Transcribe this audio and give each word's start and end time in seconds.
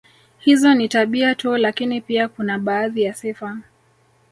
Hizo 0.45 0.73
ni 0.73 0.87
tabia 0.89 1.35
tu 1.35 1.57
lakini 1.57 2.01
pia 2.01 2.27
kuna 2.29 2.59
baadhi 2.59 3.01
ya 3.03 3.13
sifa 3.13 3.57